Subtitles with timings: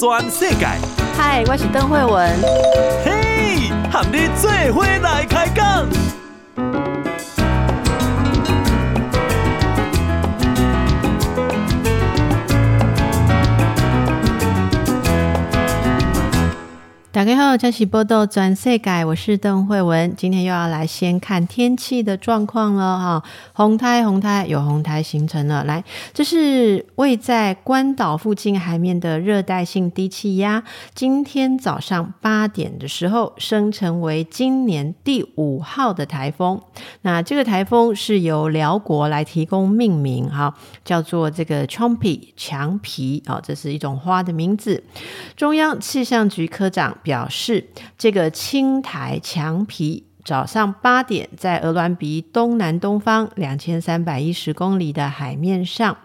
[0.00, 0.66] 全世界。
[1.14, 2.34] 嗨，我是邓惠文。
[3.04, 5.86] 嘿，和你做伙来开讲。
[17.12, 20.14] 大家好，这是报道全世界，我是邓惠文。
[20.16, 23.24] 今天又要来先看天气的状况了哈。
[23.52, 25.64] 红台，红台有红台形成了。
[25.64, 25.82] 来，
[26.14, 30.62] 这是位在关岛附近海面的热带性低气压。
[30.94, 36.60] 今天早上八点的时候，生成为今年第五号的台风。
[37.02, 40.54] 那这个台风是由辽国来提供命名哈，
[40.84, 44.84] 叫做这个 Chompi 强皮啊，这是一种花的名字。
[45.34, 46.96] 中央气象局科长。
[47.02, 47.68] 表示，
[47.98, 55.96] 这个青苔墙皮早上八点在鹅銮鼻东南东方两千三百一十公里的海面上，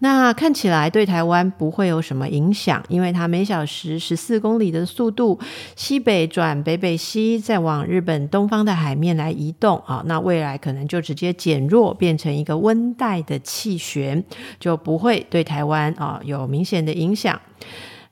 [0.00, 5.38] 那看起来对台湾不会有什么影响，因为它每小时十四公里的速度
[5.76, 14.22] 西北转北北西，再往日本东方的海面来移动啊，那未来可能就直接减弱，变成一个温带的气旋，
[14.58, 17.40] 就不会对台湾啊有明显的影响。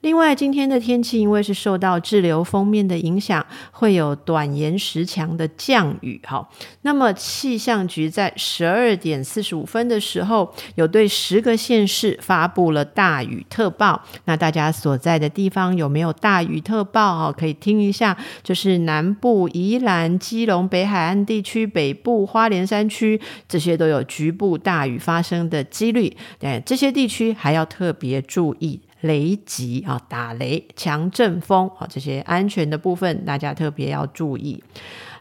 [0.02, 6.18] 另外，今天的天气因为是受到滞留锋面的影响，会有短延时强的降雨。
[6.24, 6.48] 哈，
[6.82, 14.02] 那么气象局在十二点四十五分的时候，有对十个县市发布了大雨特报。
[14.24, 17.18] 那大家所在的地方有没有大雨特报？
[17.18, 26.16] 哈，可以听一下，就是南部宜兰、基隆、北海岸地区、北部花莲山区这些都有局部大雨发生的几率。
[26.38, 28.80] 对，这些地区还要特别注意。
[29.00, 34.62] 雷击啊，打雷、强阵风啊，这些安全的部分，大家特别要注意。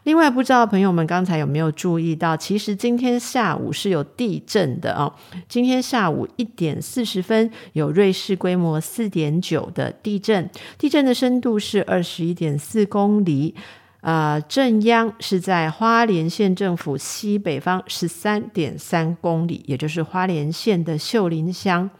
[0.04, 5.12] 另外，不知道朋友们刚才有没有注意到，其实今天下午是有地震的哦。
[5.46, 13.54] 今天下午一点四十分，有瑞士规模四点九的地震，地震的深度是二十一点四公里。
[14.00, 21.90] 呃，震央是在花莲县政府西北方十三点三公里，也就是花莲县的秀林乡。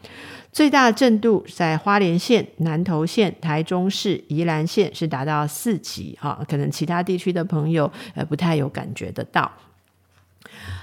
[0.51, 9.51] 最大震度在花莲县、南投县、台中市、宜兰县是达到四级哈，可能其他地区的朋友呃不太有感觉得到。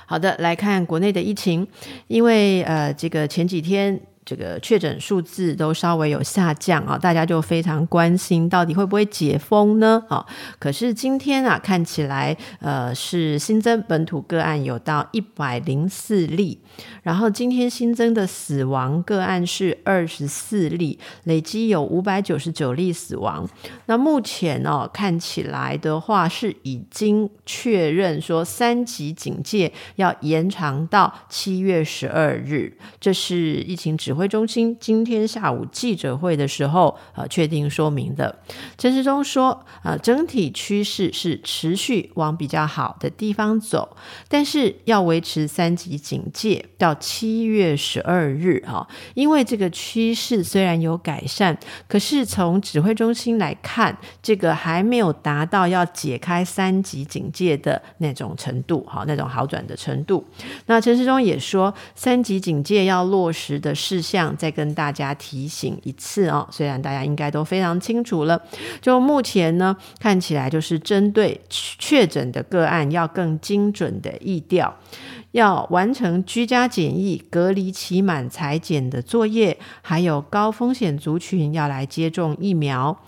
[0.07, 1.67] 好的，来看国内的疫情，
[2.07, 4.01] 因为呃这个前几天。
[4.29, 10.05] 这个确诊数字都稍微有下降啊，大家就非常关心到底会不会解封呢？
[10.11, 10.27] 啊，
[10.59, 16.59] 可是今天啊，看起来呃是新增本土个案有到一百零四例，
[17.03, 23.49] 然后今天新增的死亡个案是二十四例，累计有五百九十九例死亡。
[23.87, 38.37] 那目前哦，看起来的话是已经确认说三级警戒要延长到七月十二日，这是疫情指挥中心今天下午记者会的时候，呃，确定说明的。
[38.77, 43.97] 陈时中说，呃，整体趋势是持续往比较好的地方走，
[44.29, 60.25] 但是要维持三级警戒到七月十二日啊，因为这个趋势虽然有改善，可是从指挥中心来看，这个还没有达到要解开三级警戒的那种程度，哈，那种好转的程度。
[60.67, 64.08] 那陈时中也说，三级警戒要落实的是。
[64.09, 68.41] 像再跟大家提醒一次哦，虽然大家应该都非常清楚了，
[68.81, 74.75] 就目前呢，看起来就是针对确诊的个案要更精准的疫调，
[75.33, 82.99] 要完成居家检疫、隔离期满裁检的作业，还有高风险族群要来接种疫苗，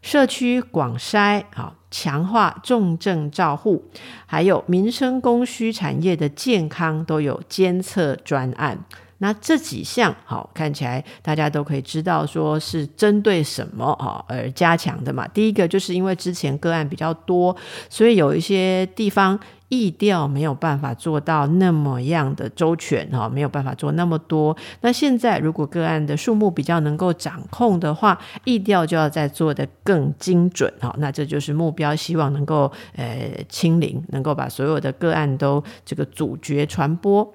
[0.00, 3.84] 社区广筛啊，强化重症照护，
[4.26, 8.84] 还有民生供需产业的健康都有监测专案。
[9.18, 15.26] 那这几项好看起来，大家都可以知道，说是针对什么哈而加强的嘛。
[15.28, 17.54] 第一个就是因为之前个案比较多，
[17.88, 19.38] 所以有一些地方
[19.68, 24.56] 疫调没有办法做到那么样的周全哈，没有办法做那么多。
[24.82, 30.94] 那现在如果个案的数目比较能够掌控的话，疫调就要再做得更精准哈。
[30.98, 37.32] 那这就是目标，希望能够呃清零，能够把所有的个案都这个阻绝传播。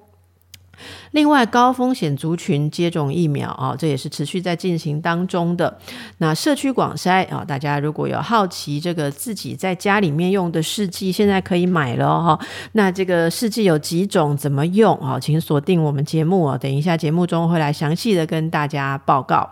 [1.12, 5.78] 另外，高风险族群接种疫苗啊，这也是持续在进行当中的。
[6.18, 12.38] 那社区广筛啊，大家如果有好奇，这个自己在家里面用的试剂现在可以买了哈。
[12.72, 15.18] 那这个试剂有几种，怎么用啊？
[15.18, 19.50] 请锁定我们节目哦，等一下节目中会来详细的跟大家报告。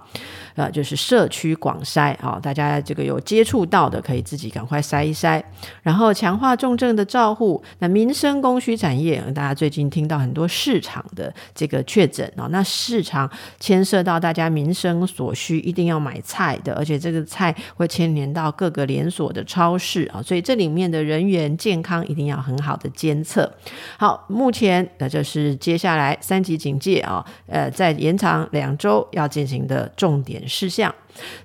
[0.59, 5.41] 呃，就是社区广筛啊，大家这个有接触到的，可以自己赶快筛一筛。
[5.85, 7.63] 然后强化重症的照护。
[7.79, 23.49] 那民生供需产业，大家最近听到很多市场的这个确诊啊，那市场牵涉到大家民生所需，一定要买菜的，而且这个菜会牵连到各个连锁的超市啊，所以这里面的人员健康一定要很好的监测。
[23.97, 30.95] 好，目前那就是接下来三级警戒啊，呃，在延长两周要进行的重点事项。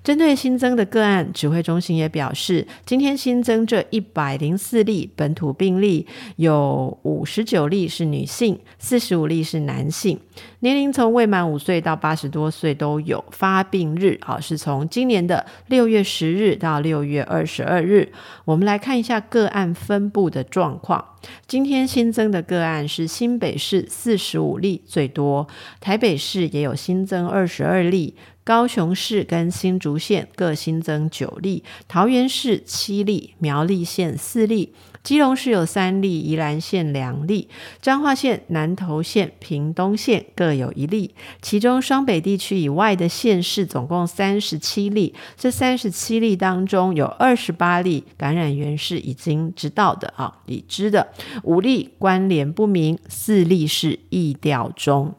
[0.04, 6.06] 针对新增的个案，指挥中心也表示，今天新增这一百零四例本土病例，
[6.36, 10.20] 有五十九例是女性，四十五例是男性，
[10.60, 13.22] 年龄从未满五岁到八十多岁都有。
[13.32, 18.12] 发病日啊，是从今年的六月十日到六月二十二日。
[18.44, 21.04] 我们来看一下个案分布的状况。
[21.48, 25.48] 今天新增的个案是新北市四十五例最多，
[25.80, 28.14] 台北市也有新增二十二例。
[28.44, 37.48] 高雄市跟新竹县各新增九例，桃园市七例，苗栗县四例，基隆市有三例，宜兰县两例，
[37.80, 41.14] 彰化县、南投县、屏东县各有一例。
[41.40, 51.08] 其中双北地区以外的县市总共三十七例，这三十七例当中有二十八例感染源是已经知道的啊，已知的
[51.44, 55.14] 五例关联不明，四例是疫调中。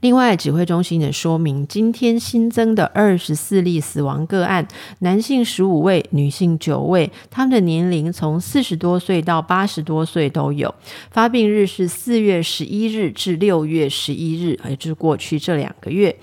[0.00, 4.66] 另外，指挥中心也说明，今天新增的二十四例死亡个案，
[5.00, 10.74] 男性十五位，女性九位，他们的年龄从四十多岁到八十多岁都有。
[11.10, 16.14] 发病日是四月十一日至六月十一日，也就是过去这两个月。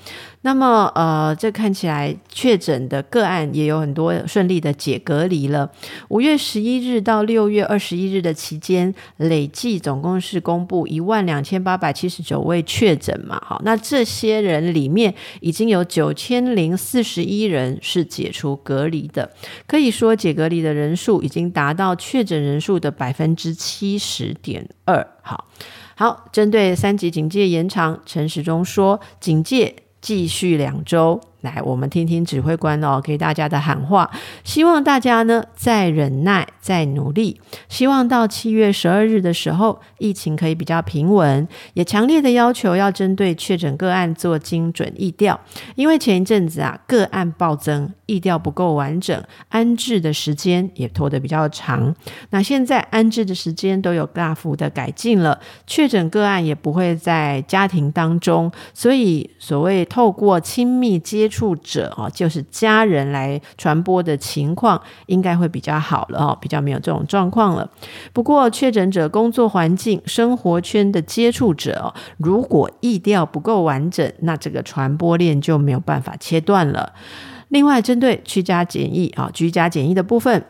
[0.46, 5.72] 那么，呃，这看起来确诊的个案也有很多顺利的解隔离了。
[6.10, 13.42] 五月十一日到六月二十一日的期间，累计总共是公布一万两千八百七十九位确诊嘛。
[13.46, 19.32] 好，那这些人里面已经有九千零四十一人是解除隔离的，
[19.66, 25.08] 可以说解隔离的人数已经达到确诊人数的百分之七十点二。
[25.22, 25.48] 好，
[25.96, 29.76] 好，针对三级警戒延长，陈时中说警戒。
[30.04, 31.22] 继续两周。
[31.44, 34.10] 来，我们听听指挥官哦给大家的喊话，
[34.46, 45.38] 希望大家呢再忍耐，再努力，希望到七月十二日的时候，疫情可以比较平稳，也强烈的要求要针对确诊个案做精准疫调，
[45.76, 51.94] 因为前一阵子啊个案暴增，疫调不够完整，安置的时间也拖得比较长。
[52.30, 55.38] 那现在安置的时间都有大幅的改进了，
[55.68, 61.54] 确诊个案也不会在家庭当中，所以所谓透过亲密接触。
[61.64, 67.70] 者哦，就是家人来传播的情况，应该会比较好了哦，比较没有这种状况了。
[68.12, 76.94] 不过，确诊者工作环境、生活圈的接触者哦，如果意调不够完整，那这个传播链就没有办法切断了。
[77.50, 80.44] 另外，针对居家检疫啊，居家检疫的部分。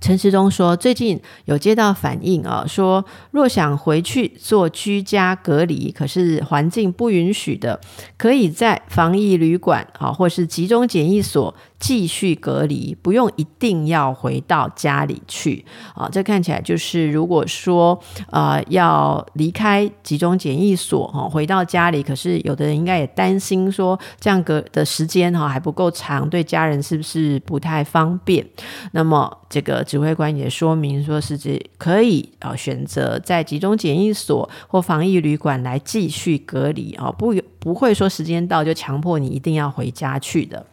[0.00, 7.80] 陈时中说，最近有接到反映啊，说若想回去做居家隔离，可是环境不允许的，
[8.16, 11.54] 可以在防疫旅馆啊，或是集中检疫所。
[11.78, 15.64] 继续隔离，不用一定要回到家里去
[15.94, 16.08] 啊！
[16.10, 17.98] 这看起来就是，如果说
[18.30, 28.46] 呃要离开集中检疫所哈，回到家里，可是有的人应该也担心说，这样隔的时间哈还不够长，对家人是不是不太方便？
[28.92, 40.64] 那么这个指挥官也说明说，是指可以啊选择在集中检疫所或防疫旅馆来继续隔离啊，不不会说时间到就强迫你一定要回家去的。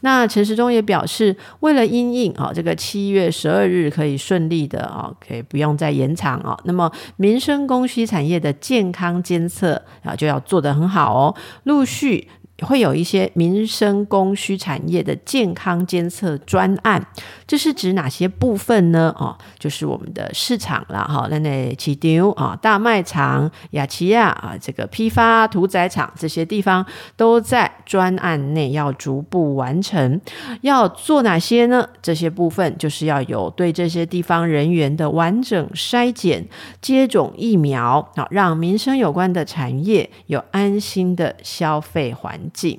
[0.00, 6.58] 那陈时中也表示，为了因应啊，这个七月十二日可以顺利的啊，可以不用再延长啊。
[6.64, 12.28] 那么民生供需产业的健康监测啊，就要做得很好哦，陆续。
[12.66, 17.06] 会有一些民生供需产业的健康监测专案，
[17.48, 19.12] 这是指哪些部分呢？
[19.18, 26.84] 哦，就是我们的市场了哈，那那市场啊，大卖场、雅琪亚啊，这个批发屠宰场这些地方
[27.16, 30.20] 都在专案内要逐步完成。
[30.60, 31.88] 要做哪些呢？
[32.02, 36.46] 这些部分就是要有对这些地方人员的完整筛检、
[36.82, 42.78] 接种疫苗啊，让民生有关的产业有安心的消费环境，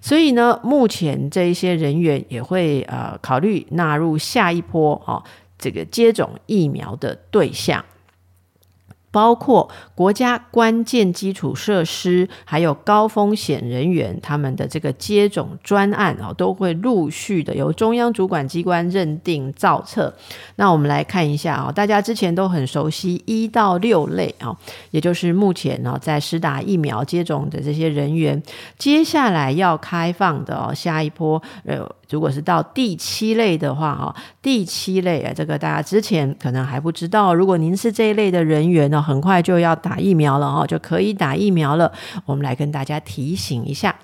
[0.00, 5.22] 所以呢，目前这一些人员也会呃考虑纳入下一波啊，
[5.58, 7.84] 这个接种疫苗的对象。
[9.16, 20.14] 包括国家关键基础设施，还有高风险人员，他们的这个接种专案啊，都会陆续的由中央主管机关认定造册。
[20.56, 24.54] 那我们来看一下啊，大家之前都很熟悉一到六类啊，
[24.90, 28.42] 也就是目前呢在施打疫苗接种的这些人员，
[28.76, 31.90] 接下来要开放的哦，下一波呃。
[32.10, 37.34] 如果是到第七类的话，哈，第七类啊，这个大家之前可能还不知道。
[37.34, 41.90] 如果您是这一类的人员呢，很快就要打疫苗了哈，就可以打疫苗了。
[42.24, 43.94] 我们来跟大家提醒一下，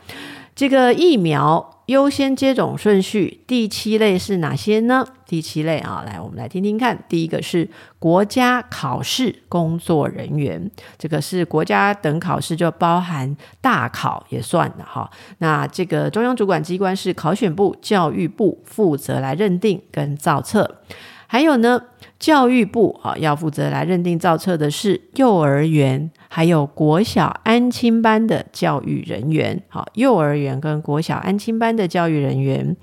[0.55, 1.69] 这个疫苗。
[1.87, 5.05] 优先接种顺序，第七类是哪些呢？
[5.27, 6.97] 第七类啊，来，我们来听听看。
[7.09, 7.69] 第一个是
[7.99, 15.11] 国家考试工作人员，这个是国家等考试，就包含大考也算的哈。
[15.39, 20.79] 那这个中央主管机关是考选部、教育部负责来认定跟造册。
[21.27, 21.83] 还有呢，
[22.23, 29.61] 教育部啊要负责来认定造册的是幼儿园，还有国小安亲班的教育人员。
[29.69, 32.77] 好，幼儿园跟国小安亲班的教育人员。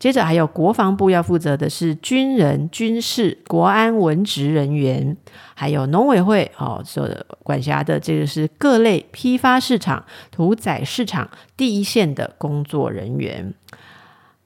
[0.00, 5.16] 接着还有国防部要负责的是军人、军事、国安文职人员，
[5.54, 7.08] 还有农委会哦所
[7.44, 13.54] 管辖的这个是各类批发市场、屠宰市场第一线的工作人员。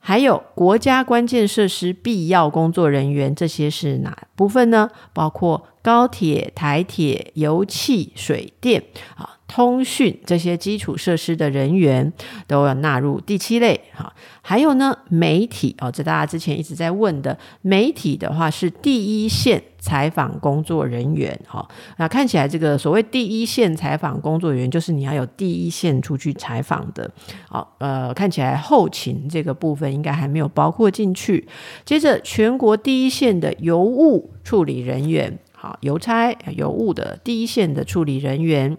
[0.06, 4.90] 还有国家关键设施必要工作人员，这些是哪部分呢？
[5.14, 8.82] 包括高铁、台铁、油气、水电
[9.16, 12.10] 啊、通讯这些基础设施的人员
[12.46, 14.10] 都要纳入第七类哈。
[14.40, 21.66] 还有呢，媒体哦，这大家之前一直在问的，媒体的话是第一线采访工作人员哈。
[21.98, 27.10] 那看起来这个所谓第一线采访工作人员，就是你要有第一线出去采访的。
[27.46, 31.46] 好，呃，看起来后勤这个部分应该还没有包括进去。
[31.84, 38.76] 接着，全国第一线的邮务处理人员，好，邮差、邮务的第一线的处理人员，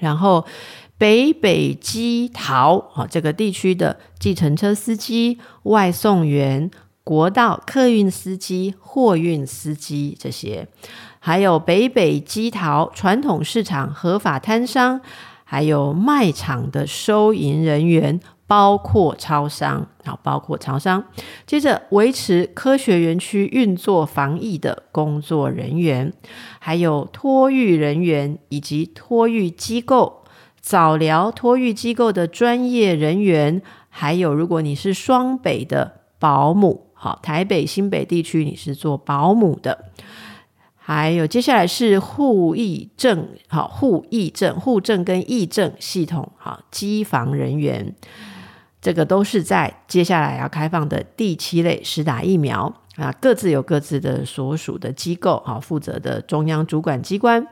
[0.00, 0.46] 然后。
[1.00, 6.70] 北北基桃啊，这个地区的计程车司机、外送员、
[7.02, 10.68] 国道客运司机、货运司机这些，
[11.18, 15.00] 还有北北基桃传统市场合法摊商，
[15.44, 21.04] 还有卖场的收银人员，包括超商啊，包括超商。
[21.46, 26.12] 接着维持科学园区运作防疫的工作人员，
[26.58, 30.24] 还有托育人员以及托育机构。
[30.60, 39.86] 早疗托育机构的专业人员，还有如果你是双北的保姆，好，台北新北地区你是做保姆的，
[40.76, 47.94] 还有接下来是户役政，好，户役政、户政跟役政系统，好，机房人员，
[48.80, 52.74] 这个都是在接下来要开放的第七类实打疫苗。
[52.96, 57.46] 啊，各自有各自的所属的机构啊，负责的中央主管机关。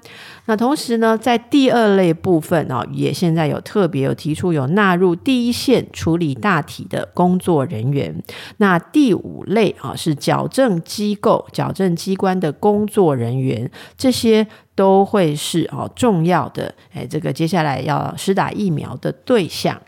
[0.44, 8.22] 那同时呢，在第二类部分啊，也现在有特别有提出有纳入第一线处理大体的工作人员。
[8.58, 16.74] 那第五类啊，是矫正机构、矫正机关的工作人员，这些都会是啊重要的。
[16.92, 19.80] 哎，这个接下来要施打疫苗的对象。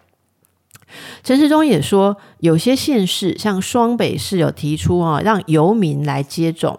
[1.22, 6.78] 陈时中也说，有些县市像双北市有提出啊，让游民来接种。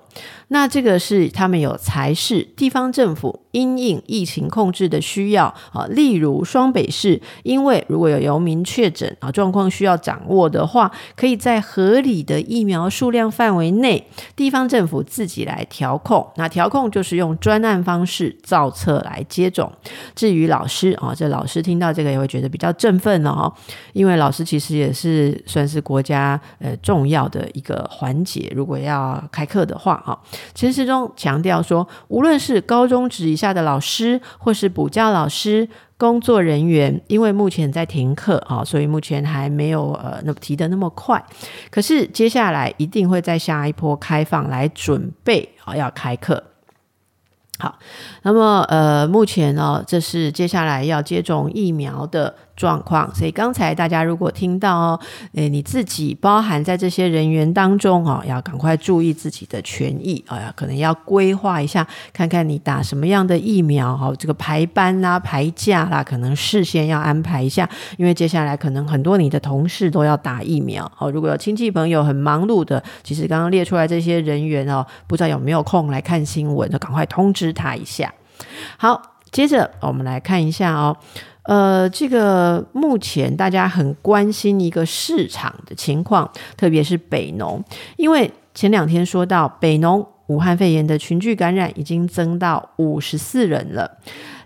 [0.54, 14.06] 那这个是他们有财市地方政府因应疫情控制的需要啊，例如双北市，因为如果有游民确诊啊，状况需要掌握的话，可以在合理的疫苗数量范围内，
[14.36, 16.30] 地方政府自己来调控。
[16.36, 19.72] 那调控就是用专案方式造册来接种。
[20.14, 23.54] 至于老师啊，这老师听到这个也会觉得比较振奋了哈，
[23.94, 30.20] 因为老师其实也是算是国家呃重要的一个环节，如果要开课的话啊。
[30.54, 35.68] 陈时中强调说，无论是高中职以下的老师，或是补教老师、
[35.98, 41.24] 工作人员，因为目前在停课啊，所以目前还没有呃那么提的那么快。
[41.70, 46.44] 可是接下来一定会在下一波开放来准备啊，要开课。
[47.60, 47.78] 好，
[48.24, 53.14] 那么呃，目前呢，这是接下来要接种疫苗的状况。
[53.14, 55.00] 所以刚才大家如果听到哦，
[55.34, 71.12] 诶，你自己包含在这些人员当中哦，要赶快注意自己的权益啊，呀，可能要规划一下，看看你打什么样的疫苗哦，这个排班啦、排假啦，可能事先要安排一下，因为接下来可能很多你的同事都要打疫苗哦。
[71.12, 77.52] 如果有亲戚朋友很忙碌的，其实刚刚列出来这些人员哦，不知道有没有空来看新闻，就赶快通知。
[77.54, 78.14] 他一下，
[78.78, 80.96] 好，接着我们来看一下哦，
[81.44, 87.64] 呃，这个目前大家很关心一个市场的情况，特别是北农，
[87.98, 90.08] 因为前两天说到北农。
[90.28, 93.98] 武汉肺炎的群聚感染已经增到五十四人了。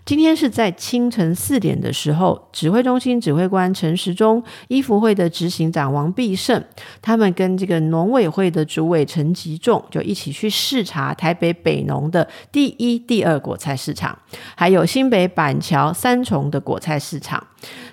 [0.06, 6.64] 今天是在清晨四点的时候，指挥中心指挥官陈时中、医福会的执行长王必胜，
[7.02, 14.16] 他们跟这个农委会的主委陈吉仲就一起去视察台北北农的第一、第二果菜市场，
[14.54, 17.44] 还有新北板桥三重的果菜市场。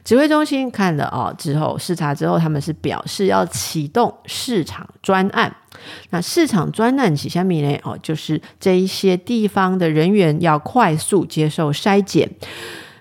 [0.03, 5.51] 指挥中心看了哦之后，视察之后，他们是表示要启动市场专案。
[6.09, 7.77] 那市场专案是什么呢？
[7.83, 12.29] 哦，就是这一些地方的人员要快速接受筛检，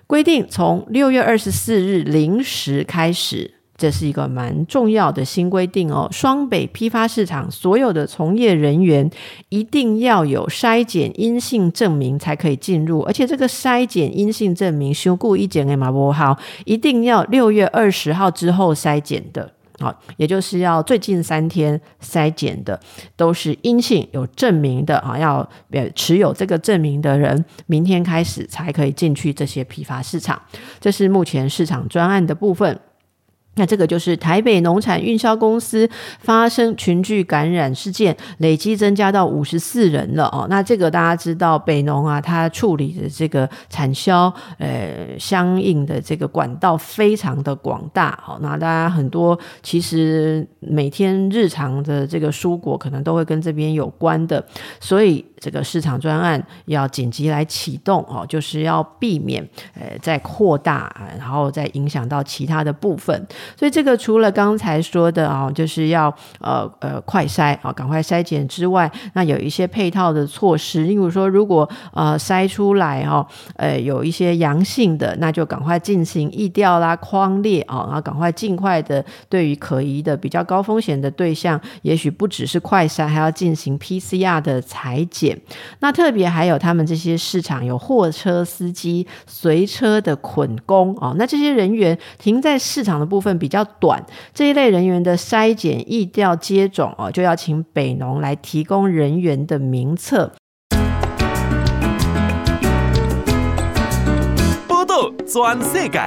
[0.07, 6.07] 规定从六月二十四日零时开始，这是一个蛮重要的新规定哦。
[6.11, 9.09] 双北批发市场所有的从业人员
[9.49, 19.51] 一定要有筛检阴性证明才可以进入，而且这个筛检阴性证明修固一检的马波号，一定要六月二十号之后筛检的。
[19.83, 22.79] 好，也就是要最近三天筛检的
[23.17, 25.47] 都是阴性有证明的啊，要
[25.93, 30.41] 持有这个证明的人，明天开始才可以进去这些批发市场。
[30.79, 32.79] 这是目前市场专案的部分。
[33.55, 35.87] 那这个就是台北农产运销公司
[36.19, 40.47] 发生群聚感染事件，累计增加到五十四人了哦。
[40.49, 48.17] 那这个大家知道，北农啊，它处理的这个产销，呃，相应的这个管道非常的广大。
[48.23, 54.43] 好，那大家很多其实每天日常的这个蔬果，可能都会跟这边有关的，
[54.79, 55.23] 所以。
[55.43, 63.27] 这个市场专案要紧急来启动哦，就是要避免呃再扩大，然后再影响到其他的部分。
[63.57, 66.07] 所以这个除了刚才说的啊，就是要
[66.39, 85.32] 呃呃快筛啊，赶快筛检之外，那有一些配套的措施，例如说如果呃筛出来哈，呃有一些阳性的，那就赶快进行疫调啦、框列啊，然后赶快尽快的对于可疑的比较高风险的对象，也许不只是快筛，还要进行 PCR 的裁剪
[85.79, 100.31] 那特别还有他们这些市场有货车司机、随车的捆工哦，那这些人员停在市场的部分比较短，这一类人员的筛检、疫调、接种哦，就要请北农来提供人员的名册。
[104.67, 105.99] 报道全世界，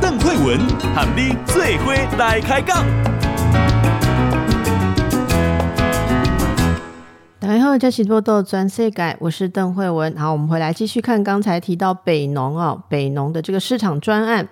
[0.00, 0.58] 邓惠文
[0.94, 3.19] 和你做伙来开讲。
[7.50, 10.16] 然后这是报道全世改，我是邓惠文。
[10.16, 14.48] 好，我们回来继续看刚才提到北农哦，北农的这个市场专案。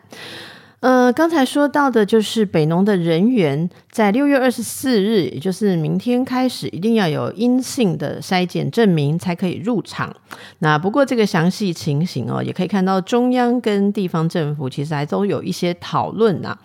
[0.81, 10.15] 呃，刚才说到的就是北农的人员在六月二十四日，也就是明天开始，一定要有阴性的筛检证明才可以入场。
[10.61, 16.57] 那不过这个详细情形哦，也可以看到中央跟地方政府其实还都有一些讨论呐，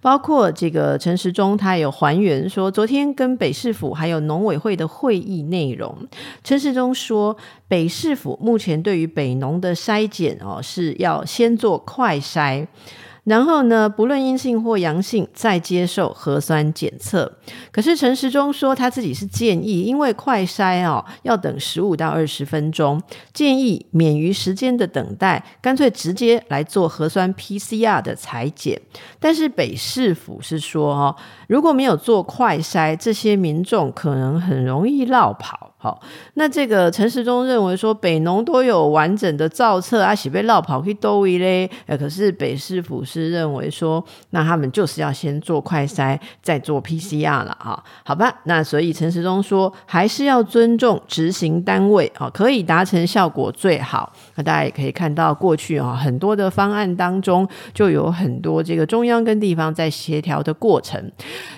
[0.00, 5.96] 包括这个陈时中他有还原说，昨天跟北市府还有农委会的会议内容，
[6.42, 7.36] 陈时中说，
[7.68, 12.66] 北市府目前对于北农的筛检哦，是要先做快筛。
[13.24, 17.30] 然后呢，不论阴性或阳性，再接受核酸检测。
[17.70, 23.00] 可是陈时中说他自己是建议，因为快筛哦要等十五到二十分钟，
[23.32, 28.80] 建议免于时间的等待，干脆直接来做核酸 PCR 的裁剪。
[29.18, 31.16] 但是北市府是说哦，
[31.48, 35.69] 如果没有做快筛，这些民众可能很容易落跑。
[35.82, 35.98] 好，
[36.34, 41.70] 那这个陈时中认为说，北农都有完整的造册啊，是被落跑去都位嘞。
[41.86, 47.82] 呃，可是北市府是认为说，那他们就是要先做快筛，再做 PCR 了哈。
[48.04, 54.12] 好吧，那所以陈时中说，还是要尊重执行单位啊，可以达成效果最好。
[54.34, 61.10] 那大家也可以看到，过去啊很多的方案当中，就有很多这个中央跟地方在协调的过程。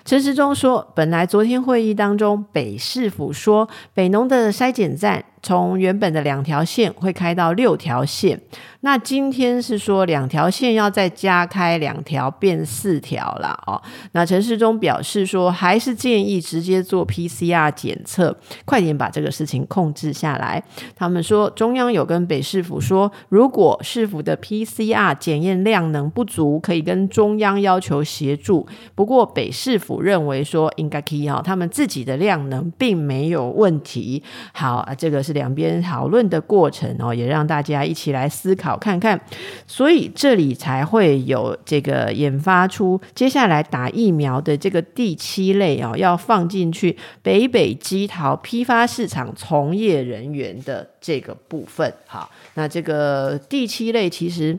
[0.05, 4.12] 陈时中说，本来昨天会议当中，北市府说北。
[4.12, 8.40] 农的筛检站从原本的两条线会开到六条线。
[8.85, 13.81] 那今天是说两条线要再加开两条变四条了哦。
[14.11, 20.61] 那陈时中表示说，还是建议直接做 PCR 检测，快点把这个事情控制下来。
[20.96, 28.66] 他们说中央有跟北市府说，如果市府的 PCR 检验量能不足，可以跟中央要求协助。
[28.96, 34.24] 不过北市府认为说应该可以哦，他们自己的量能并没有问题。
[34.52, 38.77] 好啊，这个是两边讨论的过程哦，也让大家一起来思考。
[38.77, 39.21] 看看，
[39.66, 51.92] 所以这里才会有这个研发出接下来打疫苗的这个第七类哦，要放进去北北基桃批发市场从业人员的这个部分。
[52.07, 54.59] 好，那这个第七类其实。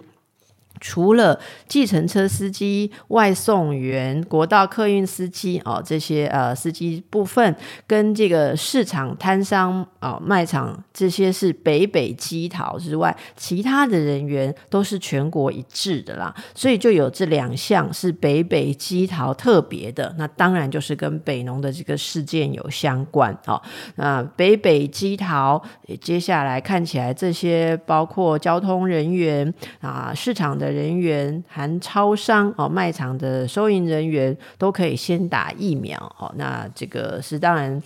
[0.82, 7.56] 除了计程车司机、外送员、国道客运司机哦，这些呃司机部分，
[7.88, 16.36] 跟这个市场摊商啊、哦、卖场这些是北北基桃之外，其他的人员都是全国一致的啦。
[16.54, 23.62] 所以就有这两项是北北基桃特别的，那当然就是跟北农的这个事件有相关哦。
[23.96, 25.64] 那北北基桃，
[26.02, 30.73] 接下来看起来这些包括交通人员啊、市场的。
[30.74, 36.34] 人员含超商哦，卖场的收银人员都可以先打疫苗哦。
[36.38, 37.82] 那这个是当然。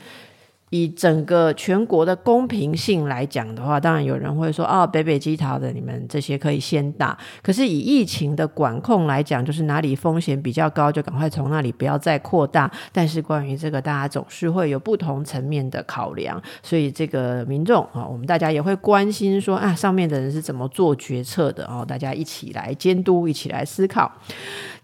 [0.71, 7.17] 以整个全国的公平性来讲的话，当然有人会说哦，北北基桃的你们这些可以先打。
[7.41, 12.69] 可是以疫情的管控来讲，就是哪里风险比较高，就赶快从那里不要再扩大。
[12.91, 24.11] 但是关于这个，大家总是会有不同层面的考量，所以这个民众啊，我们大家也会关心说啊，上面的人是怎么做决策的哦，大家一起来监督，一起来思考。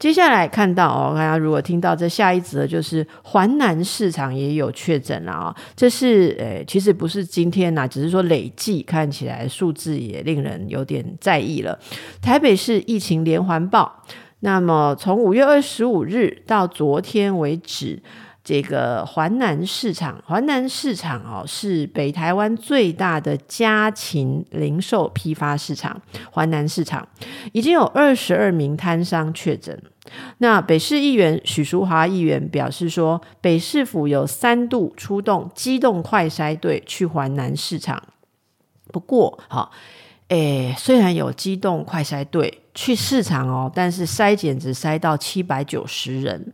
[0.03, 5.55] 接下来看到哦，大家如果听到这下一则，就是环南市场也有确诊了啊。
[5.77, 11.79] 这是呃，其实不是今天呐，只是说累计看起来数字也令人有点在意了。
[12.21, 14.03] 台北市疫情连环爆，
[14.41, 18.03] 那么从五月二十五日到昨天为止，
[18.43, 26.01] 这个环南市场，环南市场哦，是北台湾最大的家禽零售批发市场。
[26.29, 27.07] 环南市场
[27.53, 29.81] 已经有二十二名摊商确诊。
[30.39, 38.03] 那北市议员许淑华议员表示说，北市府有三度出动机动快筛队去环南市场。
[38.91, 39.71] 不过，哈，
[40.27, 46.53] 诶，虽然有机动快筛队去市场哦，但是筛检只筛到七百九十人。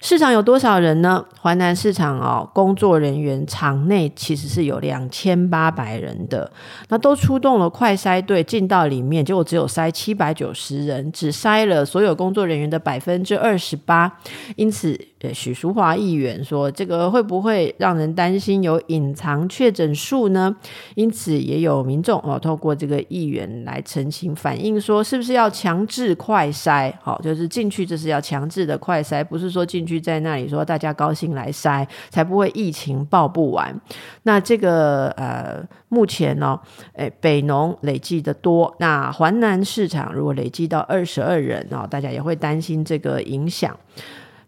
[0.00, 1.22] 市场有多少人呢？
[1.42, 6.50] 淮南市场哦，工作人员场内其实是有两千八百人的，
[6.88, 14.18] 那都出动了快筛队进到里面，结果只有筛七百九十人，只筛了所有工作人员的百分之二十八，
[14.56, 15.09] 因此。
[15.34, 20.56] 许淑华议员说：“这个会不会让人担心有隐藏确诊数呢？”
[20.96, 26.90] 因此，也有民众哦，透过这个议员来澄清反映说：“是不是要强制快筛？
[27.02, 33.78] 好，就是进去就是要强制的快筛，不是说进去在那里说大家高兴来筛，才不会疫情爆不完。”
[34.24, 36.58] 那这个呃，目前呢，
[36.94, 43.76] 诶，北农累计的多，那环南市场如果累计到二十二人哦，大家也会担心这个影响。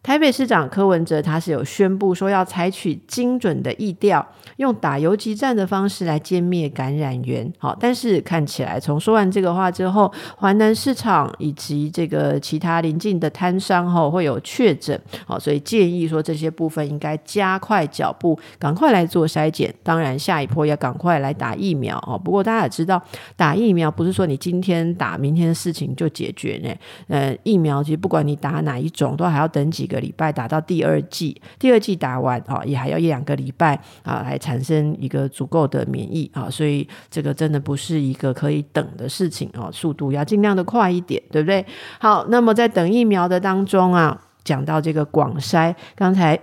[0.03, 7.51] 台北市长柯文哲他是有宣布说要采取精准的疫调，用打游击战的方式来歼灭感染源。
[7.57, 15.01] 好，但是看起来从说完这个话之后，华南市场以及这个其他邻近的摊商哈会有确诊。
[15.25, 19.73] 好，所以建议说这些部分应该加快脚步，赶快来做筛检。
[19.85, 22.19] 当然，下一波要赶快来打疫苗哦。
[22.19, 23.01] 不过大家也知道，
[23.37, 26.75] 打疫苗不是说你今天打，明天的事情就解决呢。
[27.07, 41.65] 呃，疫苗其实不管你打哪一种，都还要等几个礼拜打到第二季，第二季打完啊，也还要一两个礼拜啊，来产生一个足够的免疫啊，所以这个真的不是一个可以等的事情啊，速度要尽量的快一点，对不对？
[42.01, 46.41] 好，那么在等疫苗的当中啊，讲到这个广筛，刚才。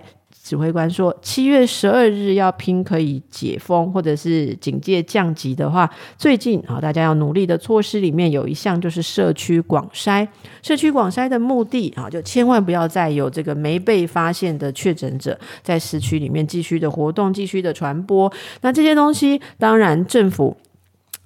[0.50, 10.26] 指挥官说，七月十二日要拼可以解封或者是警戒降级的话，最近啊，大家要努力的措施里面有一项就是社区广筛。
[10.60, 18.32] 社区广筛的目的啊，就千万不要再有这个没被发现的确诊者在市区里面继续的活动、继续的传播。
[18.62, 20.56] 那这些东西，当然政府。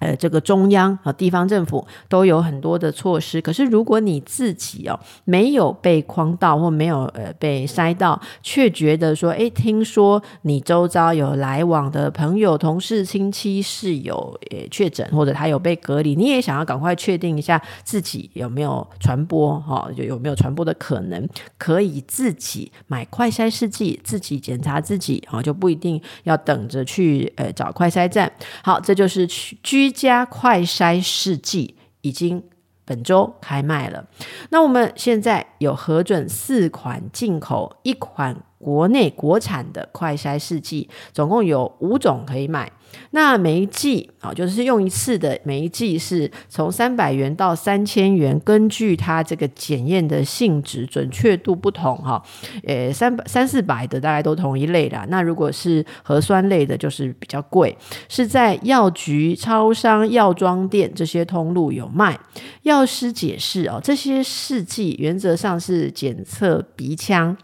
[0.04, 28.30] 呃，这个中央和地方政府都有很多的措施，可是如果你自己哦没有被框到或没有呃被筛到，却觉得说，诶，听说你周遭有来往的朋友、同事、亲戚是有呃确诊，或者他有被隔离，你也想要赶快确定一下自己有没有传播哈，就有没有传播的可能，可以自己买快筛试剂，自己检查自己啊，就不一定要等着去呃找快筛站。
[28.62, 29.93] 好，这就是去居。
[29.94, 32.42] 加快筛试剂已经
[32.84, 34.06] 本周开卖了。
[34.50, 42.72] 那我们现在有核准四款进口，一款国内国产的快筛试剂，总共有五种可以买。
[43.10, 52.22] 那每一剂啊，就是用一次的，每一剂是从三百元到三千元，根据它这个检验的性质、准确度不同哈，
[52.64, 55.04] 呃，三百三四百的大概都同一类啦。
[55.10, 57.76] 那如果是核酸类的，就是比较贵，
[58.08, 62.18] 是在药局、超商、药妆店这些通路有卖。
[62.62, 67.36] 药师解释哦，这些试剂原则上是检测鼻腔。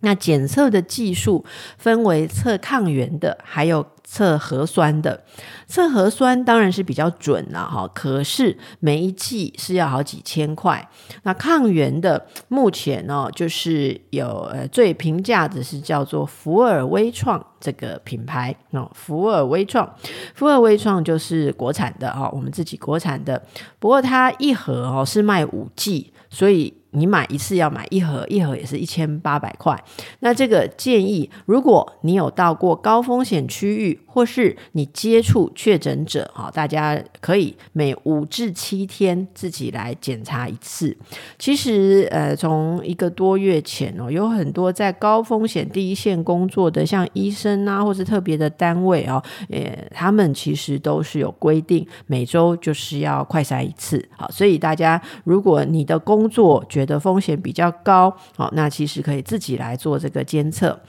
[0.00, 1.44] 那检测的技术
[1.78, 5.22] 分为测抗原的，还有测核酸的。
[5.66, 10.88] 测核酸当然是比较准了哈，可是每一剂是要好几千块。
[11.22, 19.94] 那抗原的目前呢，就是有呃最平价的是叫做福尔威创这个品牌哦，福尔威创，
[20.34, 23.40] 福尔威创就是国产的哈，我们自己国产的。
[23.78, 26.79] 不过它一盒哦是卖五剂，所以。
[26.92, 29.78] 你买一次要买一盒，一盒也是一千八百块。
[30.20, 40.96] 那这个建议，如果你有到过高风险区域，或是你接触确诊者，哈，大家可以每五至七天自己来检查一次。
[41.38, 49.60] 其实，呃，从一个多月前哦，有很多在高风险第一线工作的，像医生啊，或是特别的单位哦，呃，
[49.92, 54.04] 他们其实都是有规定，每周就是要快筛一次。
[54.16, 60.80] 好，所以大家，如果你的工作觉得风险比较高，好，那其实可以自己来做这个监测。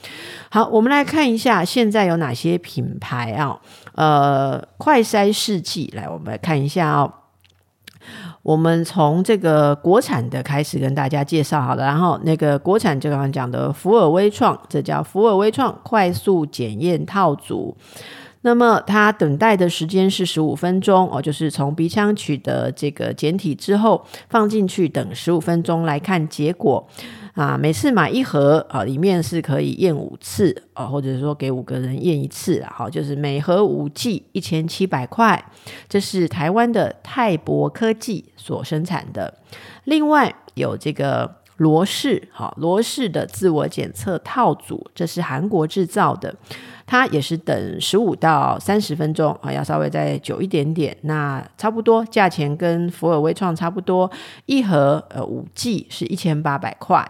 [0.49, 3.59] 好，我们来看一下现在有哪些品牌啊？
[3.95, 7.11] 呃，快筛试剂，来，我们来看一下哦。
[8.41, 17.75] 我们从这个国产的开始跟大家介绍好了，然后那个国产就刚刚讲的福尔威创，这叫福尔威创快速检验套组。
[18.43, 26.87] 那么它等待的时间是十五分钟哦，就是从鼻腔取得这个检体之后放进去等十五分钟来看结果
[27.33, 27.55] 啊。
[27.55, 32.73] 每次买一盒啊，里面是可以验五次啊，或者说给五个人验一次啊。
[32.75, 35.43] 好，就是每盒五剂一千七百块，
[35.87, 39.31] 这是台湾的泰博科技所生产的。
[39.83, 46.35] 另外有这个罗氏，好，罗氏的自我检测套组，这是韩国制造的。
[46.91, 50.93] 它也是等十五到三十分钟啊，要稍微再久一点点。
[51.03, 54.11] 那差不多价钱跟福尔微创差不多，
[54.45, 57.09] 一盒呃五 G 是一千八百块。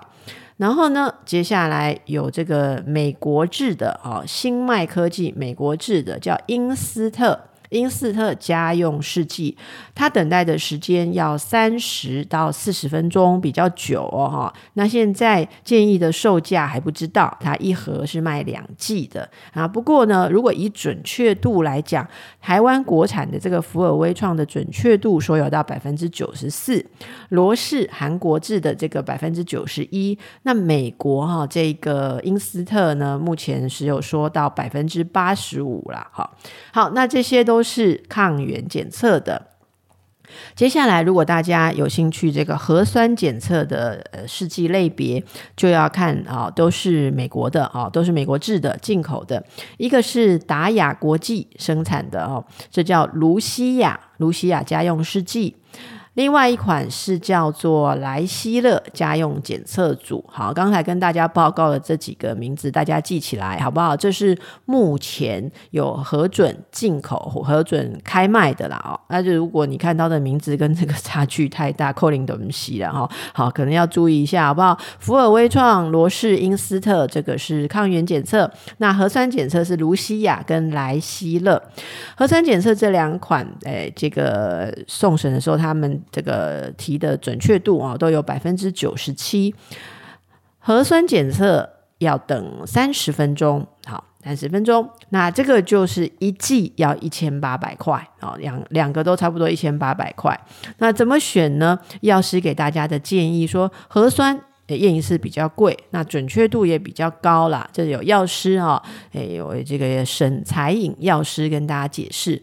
[0.58, 7.40] 然后呢，接下来有这个美国制的啊，新麦科技美国制的叫英斯特。
[7.72, 9.58] 英斯特家用试剂，
[9.96, 14.54] 它等待的时间要三十到四十分钟，比较久哦哈。
[14.74, 19.66] 那现在建议的售价还不知道，它一盒是卖两剂的啊。
[19.66, 22.06] 不过呢，如果以准确度来讲，
[22.42, 26.86] 台湾国产的这个福尔威创的准确度说有到百分之九十四，
[27.30, 36.06] 罗氏韩国制的这个百分之九十一，那美国哈这个英斯特呢，目前是有说到百分之八十五了。
[36.12, 36.30] 哈，
[36.74, 37.61] 好，那这些都。
[37.62, 39.50] 都是抗原检测的。
[40.56, 45.24] 接下来，如果大家有兴趣，这个核酸检测的呃试剂类别，
[45.56, 49.46] 就要看啊、都是美国的啊、都是美国制的进口的。
[49.78, 55.56] 一个是达雅国际生产的哦，这叫卢西亚卢西亚家用试剂。
[56.16, 63.96] 另外一款是叫做莱希勒家用检测组，好，刚才跟大家报告的这几个名字，大家记起来好不好？
[63.96, 69.00] 这是目前有核准进口、核准开卖的啦哦。
[69.08, 73.10] 那就如果你看到的名字跟这个差距太大，扣零都不西了哈。
[73.34, 74.78] 好，可能要注意一下好不好？
[75.00, 81.64] 福尔威创、罗氏、英斯特，这个是抗原检测，那核酸检测是卢西亚跟莱希勒。
[82.18, 86.01] 核酸检测这两款，哎，这个送审的时候他们。
[86.12, 89.54] 这个题的准确度啊，都有百分之九十七。
[90.60, 94.88] 核酸检测要等三十分钟，好，三十分钟。
[95.10, 100.40] 那这个就是一剂要一千八百块啊，两两个都差不多一千八百块。
[100.78, 101.80] 那怎么选呢？
[102.02, 107.68] 药师给大家的建议说，核酸验一次比较贵，那准确度也比较高啦。
[107.74, 108.82] 这有药师啊，
[109.14, 112.42] 哎，有这个沈才颖药师跟大家解释。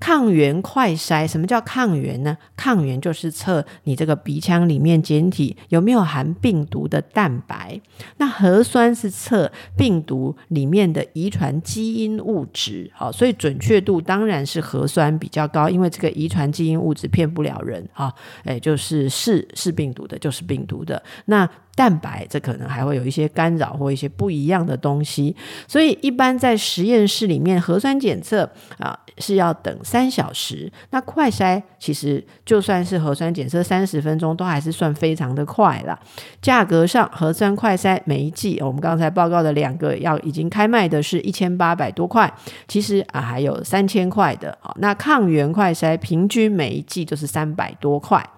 [0.00, 2.36] 抗原快筛，什么叫抗原呢？
[2.56, 7.78] 抗原就是测你这个鼻腔里面检体有没有含病毒的蛋白。
[8.16, 12.90] 那核酸是测病毒里面的遗传基因物质。
[12.94, 18.12] 好，所以准确度当然是核酸比较高，因为这个遗传基因物质骗不了人啊。
[18.44, 21.00] 哎，就是是是病毒的，就是病毒的。
[21.26, 25.34] 那蛋白这可能还会有一些干扰或一些不一样的东西，
[25.66, 30.72] 所以一般在实验室里面核酸检测啊是要等三小时。
[30.90, 35.98] 那快筛其实就算是核酸检测三十分钟都还是算非常的快了。
[36.42, 42.32] 价格上核酸快筛每一剂我们刚才报告的两个要已经开卖的是一千八百多块，
[42.66, 44.74] 其实啊还有三千块的好。
[44.80, 48.28] 那抗原快筛平均每一剂就是三百多块。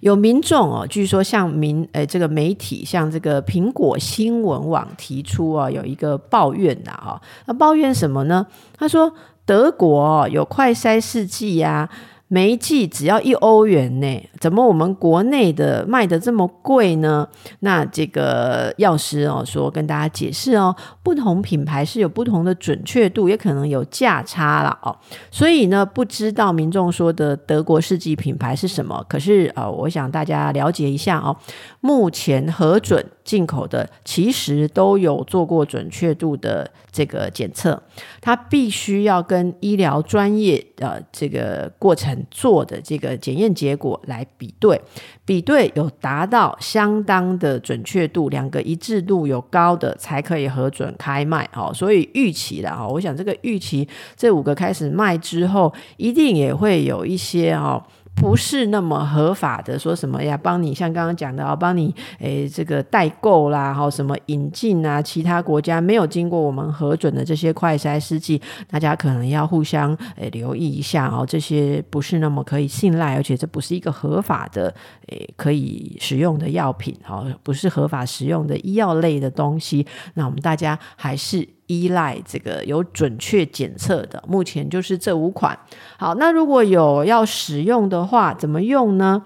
[0.00, 8.46] 有民众哦，据说向民呃、这个媒体向这个苹果新闻网提出啊，有一个抱怨呐啊，那抱怨什么呢？
[8.76, 9.10] 他说
[9.46, 11.88] 德国有快筛试剂呀，
[12.26, 17.28] 每一剂只要一欧元呢，怎么我们国内的卖的这么贵呢？
[17.60, 24.96] 那这个药师哦说跟大家解释哦，不同品牌是有不同的准确度，也可能有价差了哦。
[25.30, 29.04] 所以呢，不知道民众说的德国世纪品牌是什么？
[29.08, 31.36] 可是啊、呃，我想大家了解一下哦。
[31.80, 37.82] 目前核准进口的其实都有做过准确度的这个检测，
[38.22, 44.80] 它必须要跟医疗专业的这个过程做的这个检验结果来比对，
[45.24, 51.46] 比对有达到相当的准确度，两个一致度有高的才可以核准开卖。
[51.54, 53.86] 哦，所以预期了哈，我想这个预期
[54.16, 57.82] 这五个开始卖之后，一定也会有一些哦。
[58.16, 60.36] 不是那么合法的，说什么呀？
[60.36, 71.26] 帮你像刚刚讲的啊，帮你诶这个代购啦，哈，什么引进啊，其他国家没有经过我们核准的这些快筛试剂，大家可能要互相诶留意一下哦。
[71.28, 74.74] 这些不是那么可以信赖，而且这不是一个合法的
[75.08, 79.86] 诶可以使用的药品，哈，不是合法使用的医药类的东西。
[80.14, 81.55] 那我们大家还是。
[81.66, 85.58] 依赖这个有准确检测的，目前就是这五款。
[85.98, 89.22] 好，那如果有要使用的话，怎么用呢？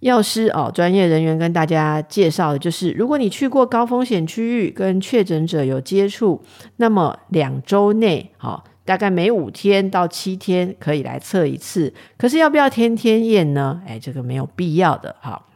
[0.00, 6.42] 药师哦，专业人员跟大家介绍的就是，如果你去过高风险区域，跟确诊者有接触，
[6.76, 11.92] 那么两周内，好，大概每五天到七天可以来测一次。
[12.16, 13.82] 可是要不要天天验呢？
[13.86, 15.49] 哎，这个没有必要的，好。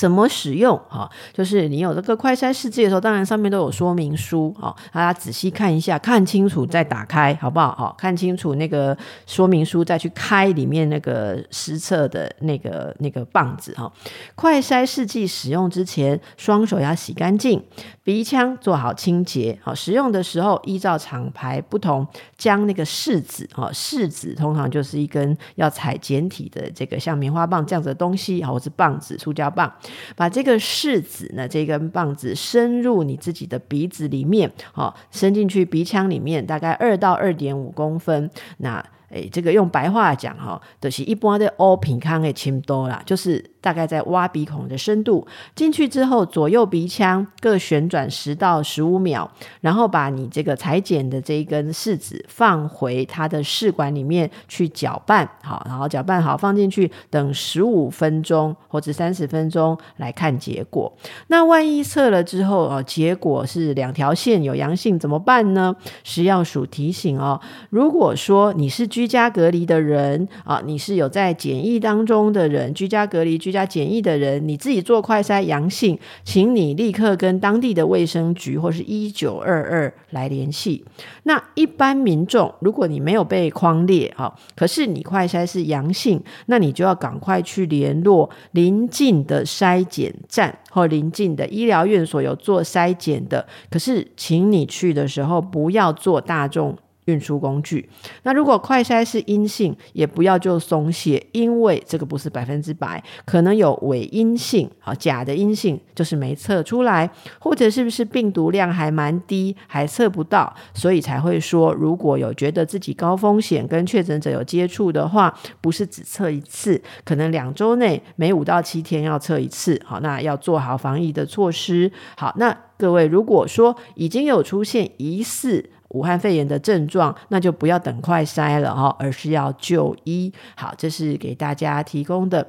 [0.00, 1.06] 怎么使用啊？
[1.30, 7.74] 就是你有这个快筛试剂的时候，当然上面都有说明书啊，大家仔细看一下，看清楚再打开，好不好？
[7.76, 13.92] 好，看清楚那个说明书再去开里面那个实测的那个那个棒子哈。
[14.34, 17.62] 快筛试剂使用之前，双手要洗干净，
[18.02, 19.58] 鼻腔做好清洁。
[19.62, 22.06] 好，使用的时候依照厂牌不同，
[22.38, 29.70] 将那个试纸哈，试纸通常就是一根要采检体的这个像棉花棒这样子的东西，或是棒子，塑胶棒。
[30.16, 38.30] 把这个柿子呢，这根棒子伸入你自己的鼻子里面，好，伸进去鼻腔里面，大概二到二点五公分。
[38.58, 43.44] 那诶，这个用白话讲哈，就是一般的欧平康的轻多啦，就是。
[43.62, 60.90] 大概在挖鼻孔的深度进去之后，左右鼻腔各旋转十到十五秒，然后把你这个裁剪的这一根试纸放回它的试管里面去搅拌，好，然后搅拌好放进去，等十五分钟或者三十分钟来看结果。
[61.26, 65.76] 那万一测了之后哦，结果是两条线有阳性怎么办呢？
[66.02, 73.50] 食药署提醒哦，如果说你是居家隔离的人啊，你是有在检疫当中的人，居家隔离居。
[73.50, 80.84] 家检疫的人，你自己做快筛阳性，请你立刻跟当地的卫生局或是一九二二来联系。
[81.22, 93.46] 那一般民众，如果你没有被框列哈，可是你快筛是阳性，那你就要赶快去联络邻近的筛检站或邻近的医疗院所有做筛检的。
[93.70, 96.76] 可是，请你去的时候不要坐大众。
[97.10, 97.88] 运输工具。
[98.22, 121.90] 那如果快筛是阴性，也不要就松懈，因为这个不是百分之百，可能有伪阴性，好，假的阴性就是没测出来，或者是不是病毒量还蛮低，还测不到，所以才会说，如果有觉得自己高风险跟确诊者有接触的话，不是只测一次，可能两周内每五到七天要测一次，好，那要做好防疫的措施。
[122.16, 125.70] 好，那各位如果说已经有出现疑似。
[125.90, 130.32] 武汉肺炎的症状，那就不要等快筛了哈，而是要就医。
[130.56, 132.46] 好，这是给大家提供的。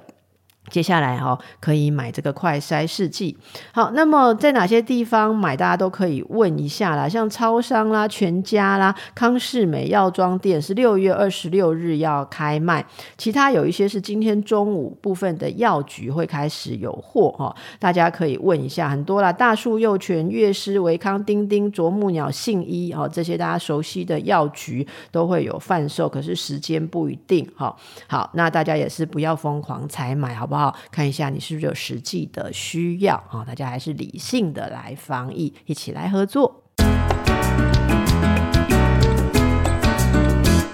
[0.71, 3.37] 接下来哈，可以买这个快筛试剂。
[3.73, 7.09] 好，那么在哪些地方买，大家都可以问一下啦。
[7.09, 12.85] 像超商啦、全家啦、康世美药妆店是六月二十六日要开卖，
[13.17, 27.75] 其他有一些是今天中午部分的药局会开始有货哈，大家可以问一下，很多啦，大树幼泉、悦诗、维康、丁丁、啄木鸟、信医哦，这些大家熟悉的药局都会有贩售，可是时间不一定哈。
[28.07, 30.60] 好，那大家也是不要疯狂采买，好不好？
[30.91, 33.45] 看一下你是不是有实际的需要啊？
[33.47, 36.63] 大家还是理性的来防疫，一起来合作。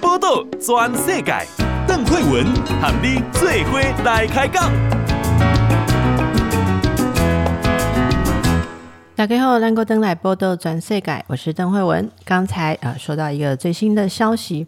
[0.01, 1.45] 报道全世界，
[1.87, 2.45] 邓惠文
[2.81, 4.96] 喊你最伙来开讲。
[9.17, 12.07] 大家好，兰国登来报道转世界，我是邓惠文。
[12.23, 14.67] 刚才啊，收到一个最新的消息，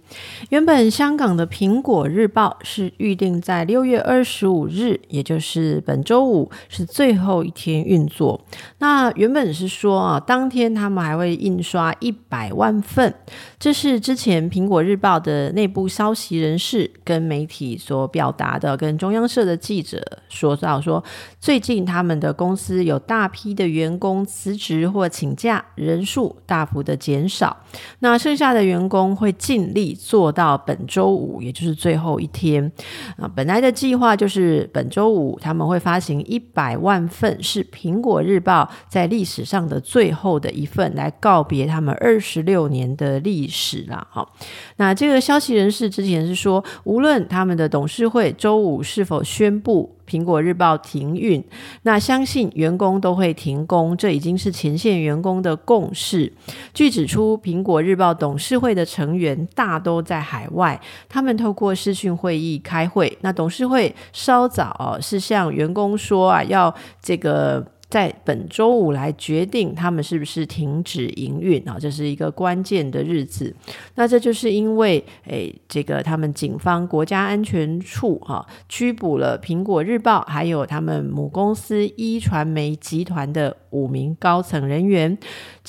[0.50, 8.44] 原本香港的苹果日报是预定在六月二十五日，也就是本周五是最后一天运作。
[8.80, 13.14] 那原本是说啊，当天他们还会印刷一百万份，
[13.60, 21.04] 这是之前苹果日报的内部消息人士跟媒体所表达的，跟中央社的记者说到说，
[21.40, 24.26] 最近他们的公司有大批的员工。
[24.40, 27.58] 辞职或请假人数大幅的减少，
[28.00, 32.72] 那剩下的员工会尽力做到本周五，也就是最后一天。
[33.18, 44.08] 啊，本来的计划就是本周五他们会发行一百万份，是苹果日报在历史上的最后的一份，来告别他们二十六年的历史了。
[44.10, 44.34] 好，
[44.78, 49.99] 那这个消息人士之前是说，无论他们的董事会周五是否宣布。
[50.10, 51.44] 苹果日报停运，
[51.84, 56.34] 那相信员工都会停工，这已经是前线员工的共识。
[56.74, 63.16] 据指出，苹果日报董事会的成员大都在海外，他们透过视讯会议开会。
[63.22, 67.64] 那董事会稍早哦，是向员工说啊，要这个。
[67.90, 73.56] 在本周五来决定他们是不是停止营运啊，这是一个关键的日子。
[73.96, 85.18] 那这就是因为，诶，这个他们警方国家安全处啊拘捕了苹果日报，还有他们母公司一传媒集团的五名高层人员，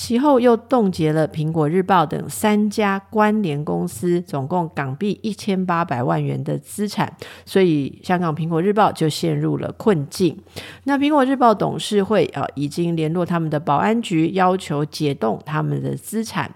[0.00, 10.34] 其后又冻结了苹果日报等三家关联公司总共港币一千八百万元的资产，所以香港苹果日报就陷入了困境。
[10.84, 16.50] 那苹果日报董事会啊，已经联络他们的保安局，要求解冻他们的资产。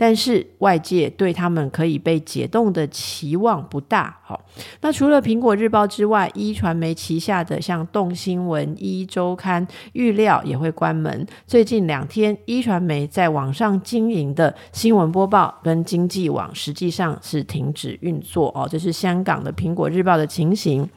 [0.00, 4.16] 但是外界对他们可以被解冻的期望不大。
[4.22, 4.40] 好，
[4.80, 11.26] 那除了苹果日报之外，一传媒旗下的像动新闻、一周刊预料也会关门。
[11.48, 18.68] 最近两天，一传媒在网上经营的新闻播报跟经济网实际上是停止运作哦。
[18.70, 20.88] 这是香港的苹果日报的情形。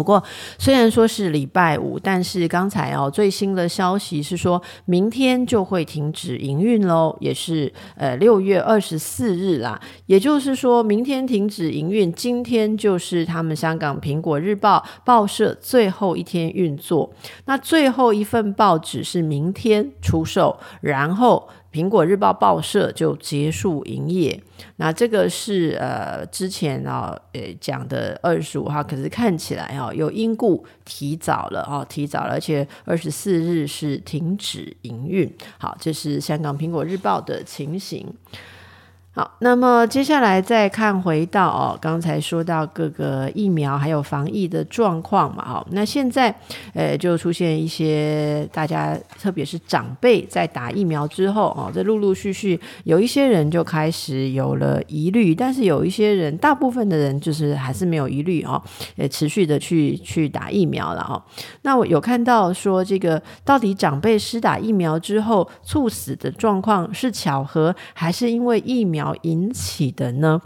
[0.00, 0.24] 不过，
[0.58, 9.78] 虽然说是礼拜五，但是刚才哦最新的消息是说，明天就会停止营运喽，也是呃六月二十四日啦。
[10.06, 17.12] 也就是说明天停止营运，今天就是他们香港苹果日报报社最后一天运作。
[17.44, 21.46] 那最后一份报纸是明天出售，然后。
[21.72, 24.42] 苹果日报报社就结束营业，
[24.76, 35.32] 那这个是呃之前啊呃讲的二十五号，可是看起来啊有因故提早了哦，提早了，而且二十四日是停止营运。
[35.58, 38.06] 好，这是香港苹果日报的情形。
[39.20, 46.34] 好，那么接下来再看回到哦，刚才说到各个疫苗还有防疫的状况嘛，好，那现在
[46.72, 58.62] 呃就出现一些大家特别是长辈在打疫苗之后哦，这陆陆续续有一些人就开始有了疑虑，但是有一些人，大部分的人就是还是没有疑虑哦，
[58.96, 61.22] 也持续的去去打疫苗了哦。
[61.60, 70.40] 那我有看到说这个到底长辈施打疫苗之后猝死的状况是巧合，还是因为疫苗引起的呢？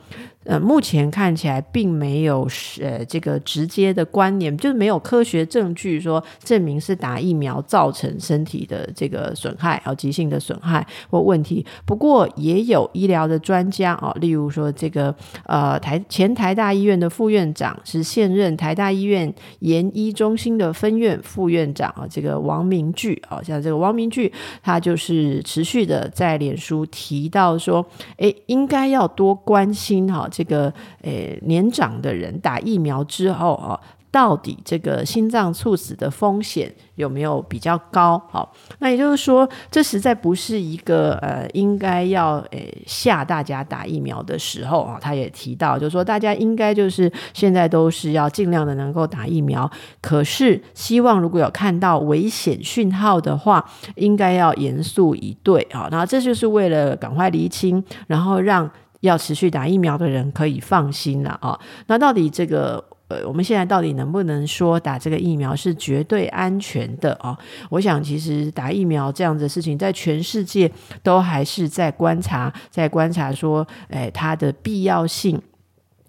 [0.45, 2.47] 呃，目前看起来并没有
[2.81, 11.65] 呃这个直接的关联，就是没有科学证据说证明是打疫苗造成身体的这个损害啊，急性的损害或问题。
[11.87, 15.15] 不过也有医疗的专家啊，例如说这个
[15.47, 24.31] 呃台前台大医院的副院长是现任台大医院研医中心的分院副院长啊，这个王明炬啊，像这个王明炬，
[24.63, 27.85] 他就是持续的在脸书提到说，
[28.19, 30.29] 诶，应该要多关心哈。
[30.35, 30.73] 这个
[31.03, 33.79] 诶，年长的人打疫苗之后啊，
[34.11, 38.21] 到底这个心脏猝死的风险有没有比较高？
[38.31, 44.99] 好，那也就是说，这实在不是一个呃，应该要诶吓大家打疫苗的时候啊。
[45.01, 49.71] 他也提到，就是说大家应该就是现在都是要尽量的能够打疫苗，
[50.01, 53.65] 可是希望如果有看到危险讯号的话，
[53.97, 55.89] 应该要严肃以对啊。
[55.91, 58.71] 那这就是为了赶快厘清，然后让。
[59.05, 61.59] 要持续打疫苗的人可以放心了啊！
[61.87, 67.39] 那到底这个呃，我们现在到底能不能说打这个疫苗是绝对安全的啊？
[67.69, 70.71] 我想其实打疫苗这样的事情，在全世界
[71.03, 75.41] 都还是在观察，在观察说，哎，它的必要性。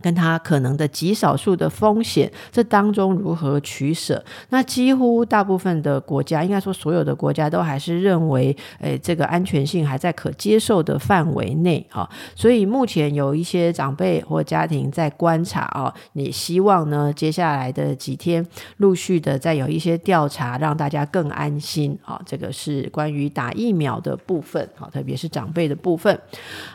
[0.05, 4.23] 跟他可能的极少数的风险，这当中如何取舍？
[4.49, 12.07] 那几乎大部分的国家，应该说所有的国家都还是认为，诶，这个安全性还在可接受的范围内啊。
[12.35, 18.45] 所以目前有一些长辈或家庭在观察啊，你希望呢，接下来的几天
[18.77, 22.21] 陆续的再有一些调查，让大家更安心啊。
[22.27, 26.15] 这个是关于打疫苗的部分啊，特别是长辈的部分。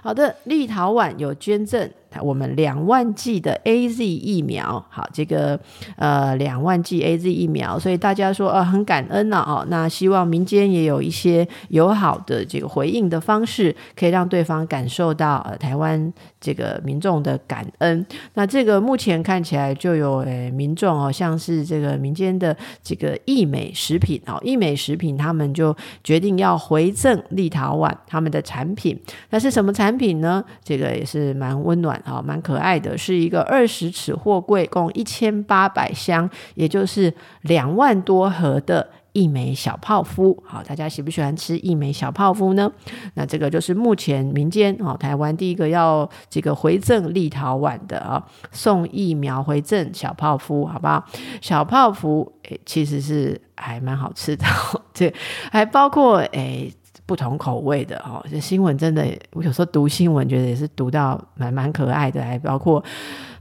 [0.03, 1.89] 好的，立陶宛有捐赠。
[2.21, 5.59] 我们两万剂的 AZ 疫苗，好，这个
[5.97, 18.05] 呃两万剂 AZ 疫苗，所以大家说啊很感恩呐哦，那希望民间也有一些友好的这个回应的方式，可以让对方感受到呃台湾这个民众的感恩。
[18.35, 28.99] 那这个目前看起来就有诶民众哦，像是这个民间的这个益美食品哦，益美食品他们就决定要回赠立陶宛他们的产品，
[29.31, 30.43] 那是什么产品呢？
[30.65, 32.01] 这个也是蛮温暖。
[32.05, 37.13] 好，蛮可爱的，是一个二十尺货柜，共一千八百箱，也就是
[37.43, 40.43] 两万多盒的一枚小泡芙。
[40.47, 42.71] 好，大家喜不喜欢吃一枚小泡芙呢？
[43.15, 51.05] 那这个就是目前民间哦，台湾第一个要这个回赠立陶宛的啊，送疫苗回赠小泡芙，好不好？
[51.41, 54.45] 小泡芙诶，其实是还蛮好吃的，
[54.95, 55.13] 这
[55.51, 56.73] 还包括诶。
[57.07, 62.81] 不同口味的哦，这新闻真的，我有时候读新闻觉得也是读到蛮蛮可爱的，还包括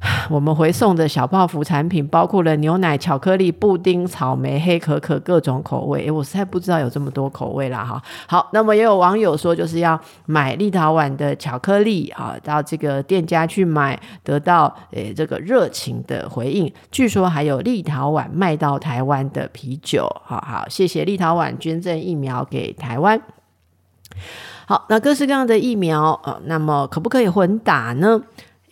[0.30, 6.04] 我们回送的小泡芙产品，包括了牛奶、巧克力、布丁、草莓、黑可可各种口味。
[6.04, 8.02] 诶，我实在不知道有这么多口味啦哈。
[8.26, 16.72] 好，那么也有网友说，就是要买立陶宛的巧克力啊，到这个店家去买，得到诶这个热情的回应。
[16.90, 20.08] 据说还有立陶宛卖到台湾的啤酒。
[20.24, 23.22] 好好，谢谢立陶宛捐赠疫苗给台湾。
[24.66, 28.22] 好，那各式各样的疫苗，呃，那么可不可以混打呢？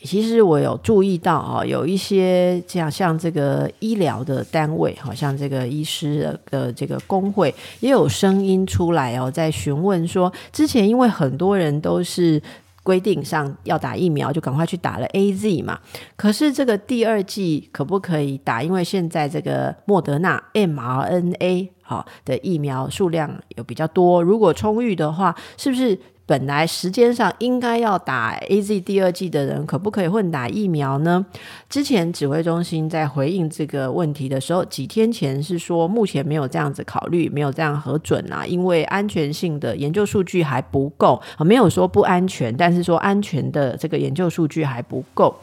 [0.08, 12.42] 其实我有注意到啊，有一些这样像这个医疗的单位，好像这个医师的这个工会也有声音出来哦，在询问说，之前因为很多人都是
[12.84, 15.78] 规定上要打疫苗，就赶快去打了 AZ 嘛，
[16.16, 18.64] 可是这个第二季可不可以打？
[18.64, 21.68] 因为现在这个莫德纳 mRNA。
[21.90, 25.98] 好的疫苗数量有比较多，如果充裕的话，是不是？
[26.28, 31.26] 本来时间上应该要打 AZ 第二剂的人，可不可以混打疫苗呢？
[31.70, 45.34] 之前指挥中心在回应这个问题的时候，几天前是说目前没有这样子考虑，没有这样核准啊，因为安全性的研究数据还不够，没有说不安全，但是说安全的这个研究数据还不够。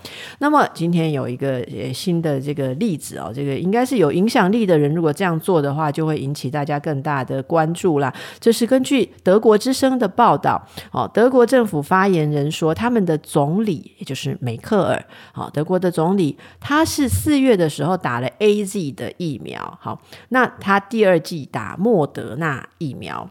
[0.40, 8.12] 那么今天有一个新的这个例子哦，这个应该是有影响力的人，如果这样做的话，就会引起大家更大的关注啦。
[8.38, 10.62] 这是根据德国之声的报道。
[10.90, 23.30] 哦，德国政府发言人说，他们的总理也就是梅克尔，好，德国的总理，他是四月的时候打了 AZ 的疫苗，好，那他第二季打莫德纳疫苗。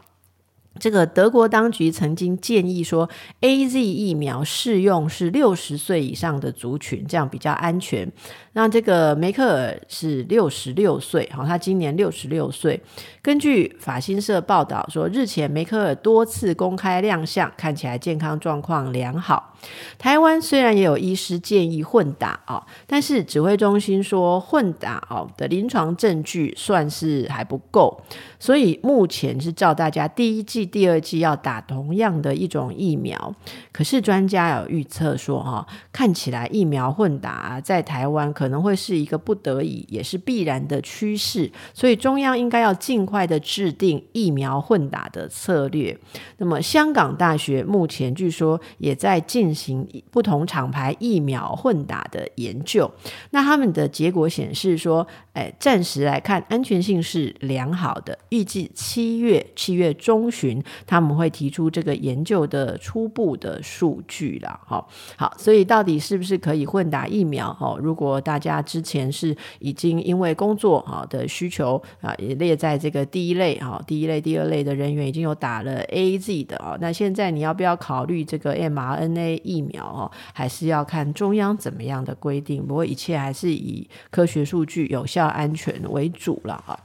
[0.80, 3.08] 这个德国当局曾经建议说
[3.40, 8.10] ，AZ 疫苗适用是六十岁以上的族群，这样比较安全。
[8.54, 12.80] 那这个梅克尔是六十六岁，哈，他今年六十六岁。
[13.20, 19.54] 根据法新社报道说，日前梅克尔多次公开亮相，看起来健康状况良好。
[19.98, 28.02] 台湾虽然也有医师建议混打啊，但是指挥中心说混打哦的临床证据算是还不够，
[28.38, 33.34] 所以目前是照大家第一剂、第二剂要打同样的一种疫苗。
[33.72, 45.98] 可是专家有预测说哈，看起来疫苗混打在台湾可可能会是一个不得已，也是必然的趋势，所以中央应该要尽快的制定疫苗混打的策略。
[46.36, 52.90] 那么香港大学目前据说也在进行不同厂牌疫苗混打的研究，
[53.30, 64.60] 那他们的结果显示说，哎，暂时来看安全性是良好的，预计七月七月中旬他们会提出这个研究的初步的数据了。
[64.66, 64.86] 哈，
[65.16, 67.50] 好，所以到底是不是可以混打疫苗？
[67.54, 80.10] 哈，如果大大家之前是已经因为工作哈的需求啊，也列在这个第一类哈，第一类、第二类的人员已经有打了 AZ 的啊，那现在你要不要考虑这个 mRNA 疫苗哦？
[80.32, 82.66] 还是要看中央怎么样的规定？
[82.66, 86.76] 不过一切还是以科学数据、有效、安全为主了哈。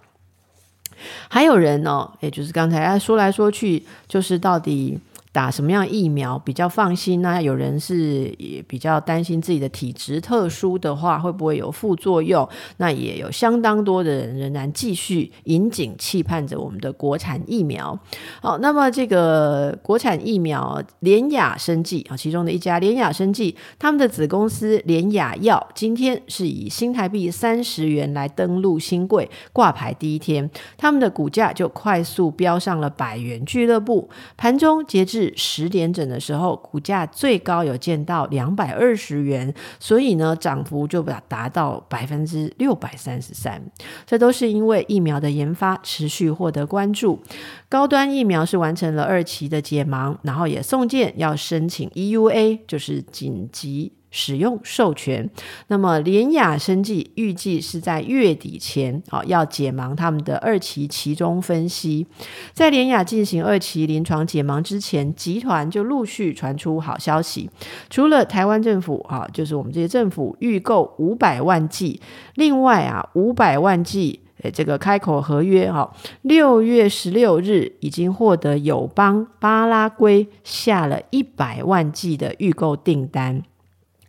[1.28, 5.00] 还有人呢，也就是刚才说来说去，就是到底。
[5.40, 7.42] 打什么样疫苗比较放心呢？
[7.42, 12.46] 有人是也比较担心自己的体质特殊的话，会不会有副作用？
[12.76, 17.98] 那也有相当多的人仍然继续引颈期盼着我们的国产疫苗。
[18.42, 34.10] 好，那么这个国产疫苗联雅生技啊，其中的一家联雅生技，他们的子公司联雅药今天是以新台币三十元来登陆兴柜挂牌第一天，他们的股价就快速飙上了百元俱乐部。
[34.36, 43.62] 盘中截至十点整的时候，股价最高有见到两百二十元，所以呢，涨幅就达达到百分之六百三十三。
[44.06, 47.20] 这都是因为疫苗的研发持续获得关注，
[47.68, 53.99] 高端疫苗是完成了二期的解盲，然后也送件要申请 EUA，就是紧急。
[54.12, 55.30] 使用授权，
[55.68, 62.08] 那么联雅生技预计是在月底前啊、要解盲他们的二期期中分析。
[62.54, 67.50] 在联雅进行二期临床解盲之前，集团就陆续传出好消息，
[67.90, 72.02] 除了台湾政府啊、就是我们这些政府预购五百万剂，
[72.36, 75.94] 另外啊五百万剂诶这个开口合约哈，
[76.24, 83.44] 六、月十六日已经获得友邦巴拉圭下了一百万剂的预购订单。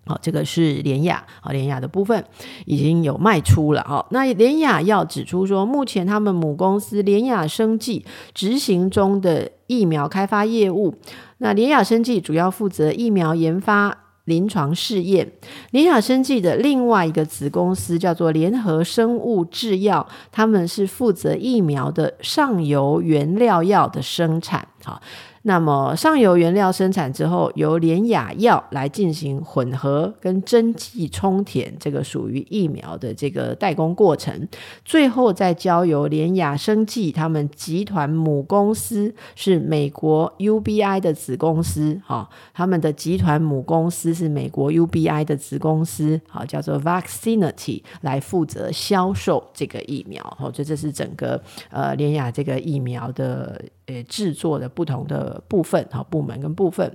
[0.06, 2.24] 好，这个是联亚啊，联亚的部分
[2.64, 3.84] 已经有卖出了。
[3.86, 10.94] 好，那联亚要指出说，目前他们母公司联亚生技执行中的疫苗开发业务，
[11.38, 15.30] 那联亚生技主要负责疫苗研发、临床试验。
[15.70, 24.66] 联亚生技的另外一个子公司叫做联合生物制药，他们是负责疫苗的上游原料药的生产。
[24.82, 25.00] 好。
[25.42, 34.46] 那么上游原料生产之后，由联雅药来进行混合跟针剂充填，这个属于疫苗的这个代工过程，
[34.84, 53.58] 最后再交由联雅生技他们集团母公司是美国 UBI 的子公司，哈，他们的集团母公司是美国 UBI 的子公司，好，叫做 Vaccinity 来负责销售这个疫苗，好，这这是整个呃联雅这个疫苗的。
[53.90, 56.90] 呃，制作的不同的部分，哈，部门跟部分，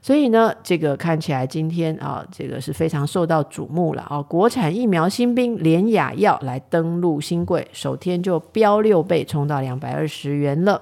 [0.00, 4.22] 所以呢，这个看起来今天啊，这个是非常受到瞩目了啊。
[4.22, 10.80] 国产疫苗新兵联雅药来登陆新柜，首天就飙六倍，冲到两百二十元了。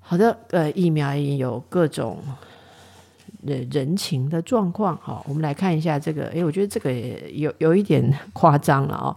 [0.00, 2.18] 好的，呃，疫苗也有各种
[3.42, 9.16] 人人情的状况，好，我们来看一下这个，诶，我觉得这个有有一点夸张了啊。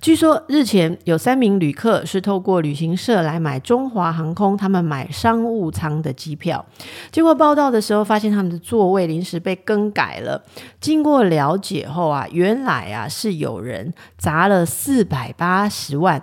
[0.00, 6.64] 据说日前有三名旅客是透过旅行社来买中华航空，他们买商务舱的机票，
[7.12, 10.42] 结果报道的时候发现他们的座位临时被更改了。
[10.80, 16.20] 经过了解后啊，原来啊是有人砸了四百八十万，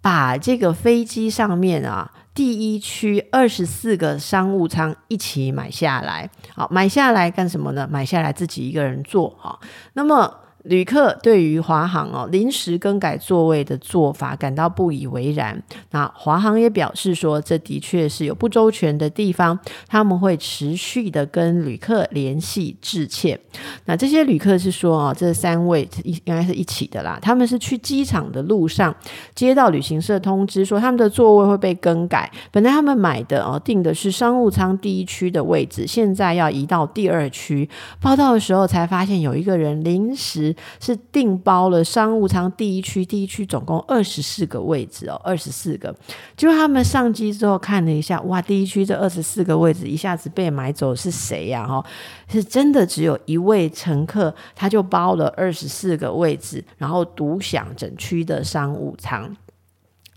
[0.00, 6.30] 把这个飞机上面啊第一区二十四个商务舱一起买下来。
[6.54, 7.88] 好，买下来干什么呢？
[7.90, 9.34] 买下来自己一个人坐。
[9.38, 9.58] 好，
[9.94, 10.32] 那么。
[10.68, 15.60] 旅客对于华航哦临时更改座位的做法感到不以为然。
[15.92, 23.38] 那华航也表示说，这的确是有不周全的地方，他们会持续的跟旅客联系致歉。
[23.86, 28.94] 那这些旅客是说哦，这三位应该是一起的啦，他们是去机场的路上
[29.34, 37.66] 接到旅行社通知说他们的座位会被更改，本来他们买的哦订的是商务舱第一区的位置，现在要移到第二区。
[38.02, 40.54] 报道的时候才发现有一个人临时。
[40.80, 45.94] 是订包了商务舱第一区，第一区总共二十四个位置哦，二十四个。
[46.36, 51.66] 就他们上机之后看了一下，哇，第一区这二十四个位置一下子被买走是谁呀？
[51.66, 51.84] 哈，
[52.28, 59.36] 是真的只有一位乘客，他就包了二十四个位置，然后独享整区的商务舱。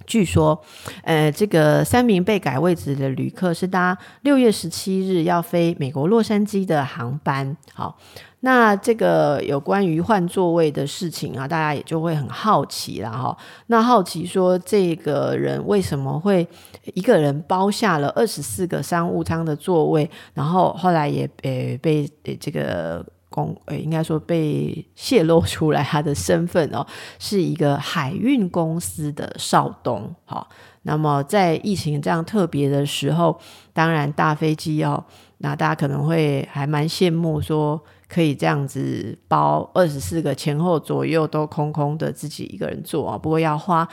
[0.08, 0.62] 据说，
[1.04, 7.56] 呃，这个三名被改位置的旅客是搭六月十七日要飞美国洛杉矶的航班。
[7.74, 7.98] 好。
[8.44, 13.38] 那这个有关于换座位的事情啊，大家也就会很好奇了哈。
[13.68, 16.48] 那好奇说，这个人为什么会
[16.96, 26.84] 一个人包下了二十四个商务舱的座位，然后后来也呃被这个公呃应该说被泄露出来他的身份哦，
[27.20, 30.12] 是一个海运公司的少东。
[30.26, 30.50] 好，
[30.82, 33.40] 那么在疫情这样特别的时候，
[33.72, 35.06] 当然大飞机哦，
[35.38, 37.80] 那大家可能会还蛮羡慕说。
[38.12, 43.88] 可以这样子包二十四个前后左右都空空的自己一个人做啊，不过要花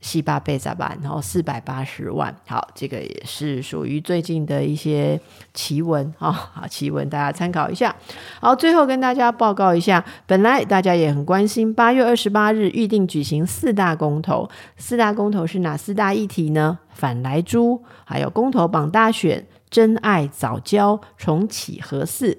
[0.00, 2.32] 西巴贝扎班，然后四百八十万。
[2.46, 5.20] 好，这个也是属于最近的一些
[5.52, 7.92] 奇闻啊，好奇闻，大家参考一下。
[8.40, 16.78] 好，最后跟大家报告一下，本来大家也很关心，八月二十八日预定举行四大公投，四大公投是哪四大议题呢？
[16.90, 22.38] 反来猪，还有公投榜大选、真爱早教、重启核四。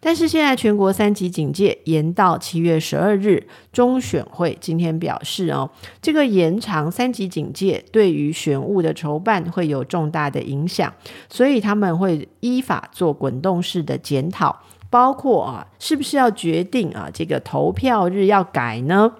[0.00, 5.68] 但是现在全国三级警戒延到七月十二日，中选会今天表示哦，
[6.00, 10.92] 这个延长三级警戒对于选务的筹办会有重大的影响，
[11.28, 14.56] 所以他们会依法做滚动式的检讨，
[14.88, 19.12] 包括啊，是不是要决定啊，这个投票日要改呢？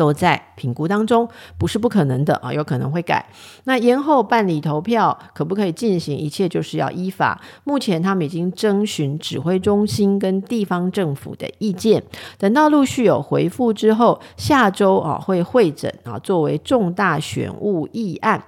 [0.00, 1.28] 都在评估当中，
[1.58, 3.26] 不是不可能的啊，有可能会改。
[3.64, 6.16] 那延后办理投票可不可以进行？
[6.16, 7.38] 一切就是要依法。
[7.64, 12.02] 目前他们已经征询指挥中心跟地方政府的意见，
[12.38, 18.42] 等到陆续有回复之后，下周啊会会诊啊，作为重大选务议案，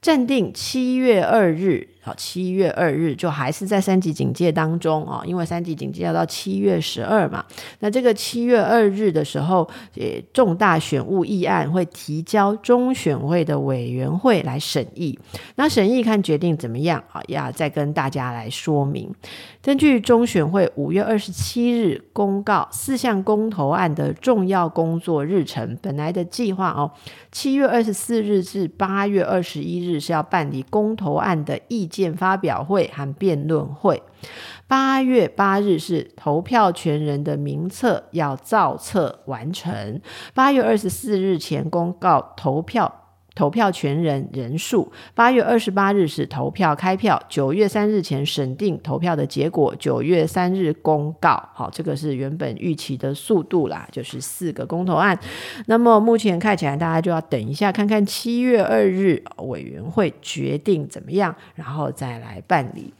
[0.00, 1.88] 暂定七月二日。
[2.04, 7.44] 好，七月二日就还是在三级警戒当中啊，因为三级警戒要到七月十二嘛。
[7.78, 15.16] 那这个七月二日的时候，呃，重大选务议案会提交中选会的委员会来审议。
[15.54, 19.08] 那审议看决定怎么样啊，要再跟大家来说明。
[19.62, 26.90] 根据中选会五月二十七日公告四项公投案的重要工作日程，本来的计划哦，
[27.30, 34.02] 七月二十四日至八月二十一日是要办理公投案的议见发表会和辩论会，
[34.66, 40.00] 八月八日是投票权人的名册要造册完成，
[40.34, 43.01] 八月二十四日前公告投票。
[43.34, 51.42] 投票权人人数，八月二十八日是投票开票，九月三日前审定投票的结果，九月三日公告。
[51.54, 55.18] 好，这个是原本预期的速度啦，就是四个公投案。
[55.66, 62.92] 那么目前看起来，大家就要等一下，看看七月二日委员会决定怎么样，然后再来办理。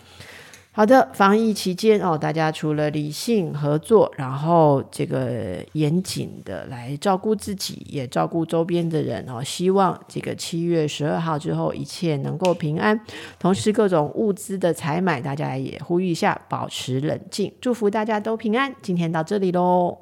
[0.75, 9.45] 好的，防疫期间哦，大家除了理性合作，然后这个严谨的来照顾自己，也照顾周边的人哦。
[9.45, 12.99] 希望这个七月十二号之后一切能够平安。
[13.39, 18.75] 同时，各种物资的采买，大家也呼吁一下，保持冷静，祝福大家都平安。
[18.81, 19.99] 今天到这里喽。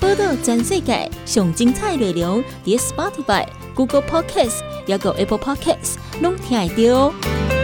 [0.00, 3.44] 报道全世界上精彩内容，点 Spotify、
[3.74, 7.57] Google Podcasts，还有 Apple Podcasts，拢听得到。